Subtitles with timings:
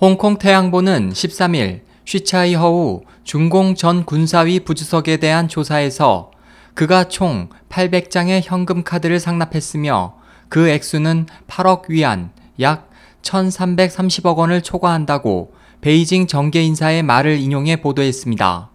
[0.00, 6.30] 홍콩 태양보는 13일 쉬차이 허우 중공 전 군사위 부주석에 대한 조사에서
[6.74, 10.14] 그가 총 800장의 현금 카드를 상납했으며
[10.48, 12.30] 그 액수는 8억 위안,
[12.60, 12.88] 약
[13.22, 18.70] 1,330억 원을 초과한다고 베이징 정계 인사의 말을 인용해 보도했습니다.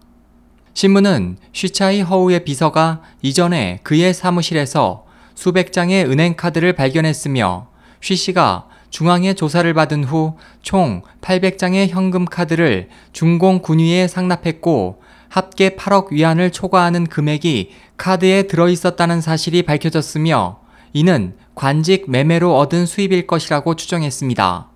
[0.74, 7.68] 신문은 쉬차이 허우의 비서가 이전에 그의 사무실에서 수백 장의 은행 카드를 발견했으며
[8.02, 16.12] 쉬 씨가 중앙의 조사를 받은 후 총 800장의 현금 카드를 중공 군위에 상납했고 합계 8억
[16.12, 20.60] 위안을 초과하는 금액이 카드에 들어 있었다는 사실이 밝혀졌으며
[20.92, 24.68] 이는 관직 매매로 얻은 수입일 것이라고 추정했습니다.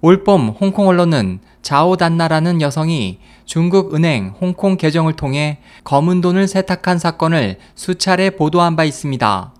[0.00, 8.30] 올봄 홍콩 언론은 자오단나라는 여성이 중국 은행 홍콩 계정을 통해 검은 돈을 세탁한 사건을 수차례
[8.30, 9.52] 보도한 바 있습니다.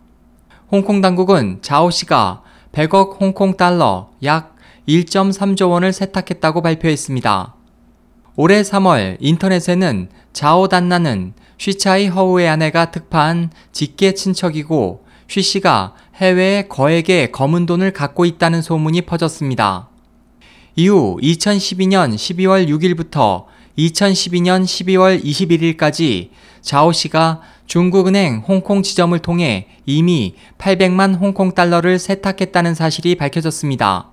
[0.70, 2.43] 홍콩 당국은 자오 씨가
[2.74, 4.56] 100억 홍콩 달러 약
[4.88, 7.55] 1.3조 원을 세탁했다고 발표했습니다.
[8.37, 17.32] 올해 3월 인터넷에는 자오 단나는 쉬차이 허우의 아내가 특파한 직계 친척이고 쉬 씨가 해외에 거액의
[17.32, 19.88] 검은 돈을 갖고 있다는 소문이 퍼졌습니다.
[20.76, 23.45] 이후 2012년 12월 6일부터
[23.78, 26.30] 2012년 12월 21일까지
[26.60, 34.10] 자오 씨가 중국은행 홍콩 지점을 통해 이미 800만 홍콩 달러를 세탁했다는 사실이 밝혀졌습니다.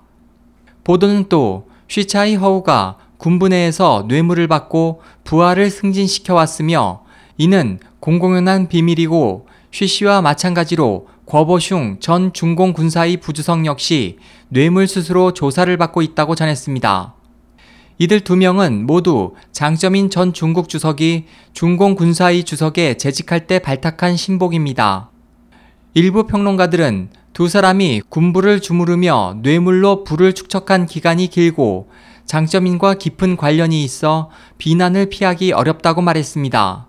[0.84, 7.04] 보도는 또 쉬차이 허우가 군부 내에서 뇌물을 받고 부하를 승진시켜 왔으며
[7.38, 14.18] 이는 공공연한 비밀이고 쉬 씨와 마찬가지로 궈보슝 전 중공 군사위 부주석 역시
[14.48, 17.14] 뇌물수수로 조사를 받고 있다고 전했습니다.
[17.98, 25.10] 이들 두 명은 모두 장점인 전 중국 주석이 중공 군사위 주석에 재직할 때 발탁한 신복입니다.
[25.94, 31.90] 일부 평론가들은 두 사람이 군부를 주무르며 뇌물로 부를 축적한 기간이 길고
[32.26, 36.88] 장점인과 깊은 관련이 있어 비난을 피하기 어렵다고 말했습니다.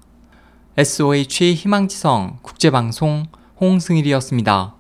[0.78, 3.26] SOH 희망지성 국제방송
[3.60, 4.76] 홍승일이었습니다.